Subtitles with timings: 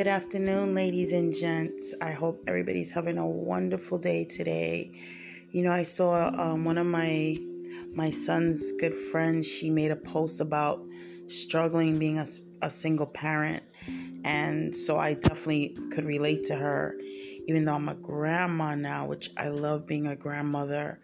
[0.00, 1.92] Good afternoon, ladies and gents.
[2.00, 4.92] I hope everybody's having a wonderful day today.
[5.50, 7.36] You know, I saw um, one of my
[7.92, 9.46] my son's good friends.
[9.46, 10.82] She made a post about
[11.26, 12.24] struggling being a,
[12.62, 13.62] a single parent,
[14.24, 16.96] and so I definitely could relate to her.
[17.46, 20.98] Even though I'm a grandma now, which I love being a grandmother,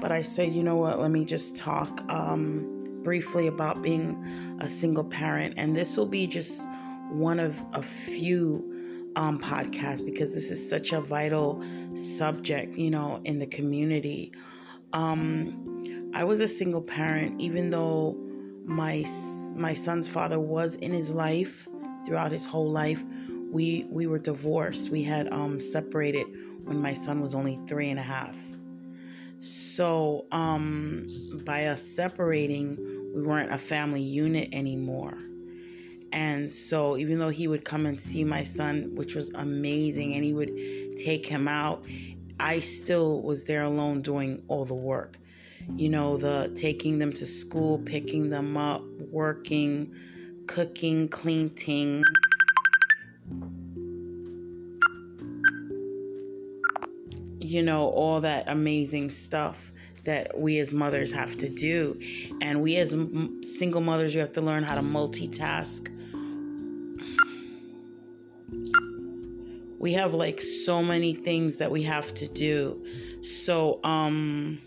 [0.00, 0.98] but I said, you know what?
[0.98, 6.26] Let me just talk um, briefly about being a single parent, and this will be
[6.26, 6.64] just
[7.10, 11.62] one of a few um, podcasts because this is such a vital
[11.94, 14.32] subject, you know, in the community.
[14.92, 18.16] Um, I was a single parent, even though
[18.64, 19.04] my
[19.56, 21.68] my son's father was in his life
[22.06, 23.02] throughout his whole life.
[23.50, 24.90] We we were divorced.
[24.90, 26.26] We had um, separated
[26.64, 28.36] when my son was only three and a half.
[29.40, 31.06] So um,
[31.44, 32.76] by us separating,
[33.14, 35.16] we weren't a family unit anymore.
[36.12, 40.24] And so, even though he would come and see my son, which was amazing, and
[40.24, 40.52] he would
[40.96, 41.84] take him out,
[42.40, 45.18] I still was there alone doing all the work.
[45.76, 49.94] You know, the taking them to school, picking them up, working,
[50.46, 52.04] cooking, cleaning.
[57.38, 59.72] You know, all that amazing stuff
[60.04, 62.00] that we as mothers have to do.
[62.40, 62.94] And we as
[63.42, 65.90] single mothers, we have to learn how to multitask
[69.78, 72.84] we have like so many things that we have to do.
[73.22, 74.60] So, um,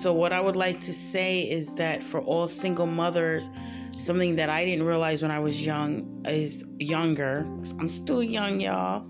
[0.00, 3.48] so what I would like to say is that for all single mothers,
[3.92, 7.40] something that I didn't realize when I was young is younger.
[7.80, 9.06] I'm still young, y'all.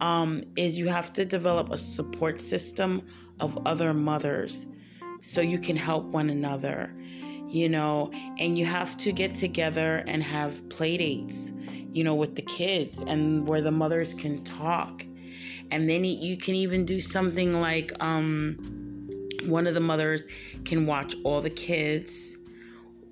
[0.00, 3.02] Um, is you have to develop a support system
[3.40, 4.66] of other mothers
[5.20, 6.94] so you can help one another
[7.50, 11.50] you know, and you have to get together and have play dates,
[11.92, 15.04] you know, with the kids and where the mothers can talk.
[15.70, 18.58] And then you can even do something like um,
[19.44, 20.26] one of the mothers
[20.64, 22.36] can watch all the kids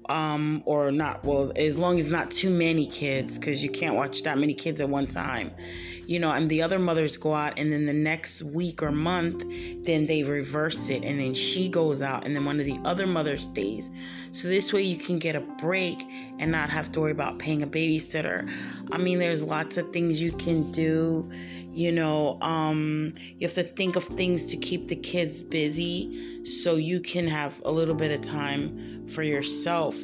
[0.09, 4.23] um, or not well as long as not too many kids because you can't watch
[4.23, 5.51] that many kids at one time.
[6.07, 9.45] You know and the other mothers go out and then the next week or month
[9.85, 13.07] then they reverse it and then she goes out and then one of the other
[13.07, 13.91] mothers stays.
[14.33, 16.01] So this way you can get a break
[16.39, 18.51] and not have to worry about paying a babysitter.
[18.91, 21.31] I mean there's lots of things you can do
[21.79, 26.75] you know um, you have to think of things to keep the kids busy so
[26.75, 29.97] you can have a little bit of time for yourself.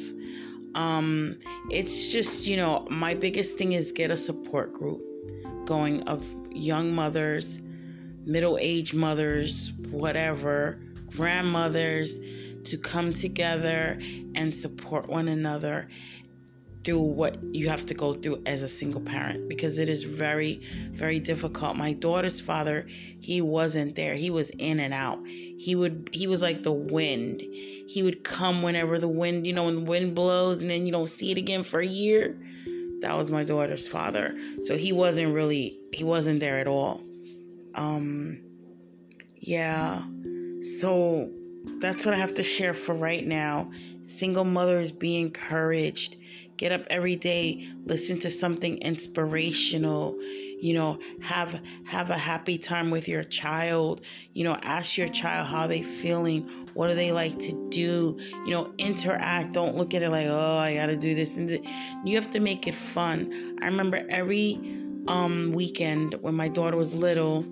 [0.75, 1.37] Um,
[1.69, 5.01] it's just you know my biggest thing is get a support group
[5.65, 7.59] going of young mothers
[8.25, 10.79] middle-aged mothers whatever
[11.15, 12.17] grandmothers
[12.63, 13.99] to come together
[14.35, 15.87] and support one another
[16.85, 20.61] through what you have to go through as a single parent because it is very,
[20.91, 21.75] very difficult.
[21.75, 22.87] My daughter's father,
[23.19, 24.13] he wasn't there.
[24.13, 25.19] He was in and out.
[25.25, 27.41] He would he was like the wind.
[27.41, 30.91] He would come whenever the wind, you know, when the wind blows and then you
[30.91, 32.37] don't see it again for a year.
[33.01, 34.35] That was my daughter's father.
[34.63, 37.01] So he wasn't really he wasn't there at all.
[37.73, 38.41] Um
[39.37, 40.03] yeah.
[40.61, 41.31] So
[41.79, 43.71] that's what I have to share for right now.
[44.05, 46.17] Single mothers be encouraged
[46.57, 50.17] Get up every day, listen to something inspirational.
[50.21, 54.01] You know, have have a happy time with your child.
[54.33, 56.47] You know, ask your child how they feeling.
[56.73, 58.17] What do they like to do?
[58.45, 59.51] You know, interact.
[59.51, 61.49] Don't look at it like, oh, I gotta do this and
[62.05, 63.57] You have to make it fun.
[63.61, 64.57] I remember every
[65.09, 67.43] um, weekend when my daughter was little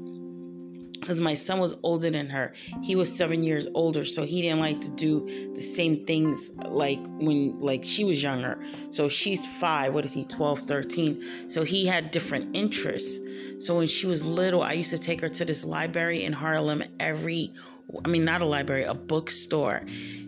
[1.04, 2.54] because my son was older than her.
[2.82, 7.00] He was seven years older, so he didn't like to do the same things like
[7.20, 8.64] when like she was younger.
[8.92, 9.94] So she's five.
[9.94, 10.24] What is he?
[10.26, 11.50] 12, 13.
[11.50, 13.20] So he had different interests.
[13.60, 16.84] So when she was little, I used to take her to this library in Harlem
[17.00, 17.54] every
[18.06, 19.84] I mean not a library, a bookstore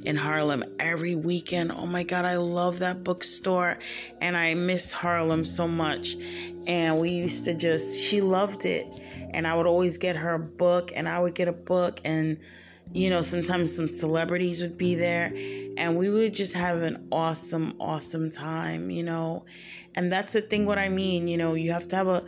[0.05, 1.71] in Harlem every weekend.
[1.71, 3.77] Oh my god, I love that bookstore
[4.21, 6.15] and I miss Harlem so much.
[6.67, 8.87] And we used to just she loved it
[9.35, 12.37] and I would always get her a book, and I would get a book, and
[12.93, 15.33] you know, sometimes some celebrities would be there,
[15.77, 19.45] and we would just have an awesome, awesome time, you know.
[19.95, 22.25] And that's the thing, what I mean, you know, you have to have a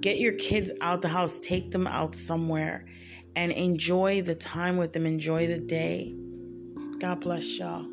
[0.00, 2.86] get your kids out the house, take them out somewhere,
[3.34, 6.14] and enjoy the time with them, enjoy the day.
[7.04, 7.84] God bless y'all.